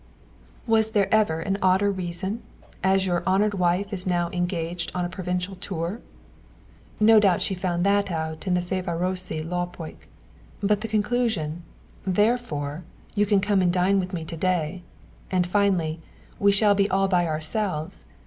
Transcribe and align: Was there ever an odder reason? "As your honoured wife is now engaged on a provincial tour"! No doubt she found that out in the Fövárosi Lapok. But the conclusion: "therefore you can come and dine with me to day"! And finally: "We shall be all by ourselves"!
Was 0.65 0.93
there 0.93 1.07
ever 1.13 1.41
an 1.41 1.59
odder 1.61 1.91
reason? 1.91 2.41
"As 2.83 3.05
your 3.05 3.23
honoured 3.27 3.53
wife 3.53 3.93
is 3.93 4.07
now 4.07 4.31
engaged 4.31 4.91
on 4.95 5.05
a 5.05 5.09
provincial 5.09 5.53
tour"! 5.55 6.01
No 6.99 7.19
doubt 7.19 7.43
she 7.43 7.53
found 7.53 7.85
that 7.85 8.09
out 8.09 8.47
in 8.47 8.55
the 8.55 8.61
Fövárosi 8.61 9.47
Lapok. 9.47 10.07
But 10.59 10.81
the 10.81 10.87
conclusion: 10.87 11.61
"therefore 12.03 12.83
you 13.13 13.27
can 13.27 13.41
come 13.41 13.61
and 13.61 13.71
dine 13.71 13.99
with 13.99 14.11
me 14.11 14.25
to 14.25 14.35
day"! 14.37 14.81
And 15.29 15.45
finally: 15.45 16.01
"We 16.39 16.51
shall 16.51 16.73
be 16.73 16.89
all 16.89 17.07
by 17.07 17.27
ourselves"! 17.27 18.03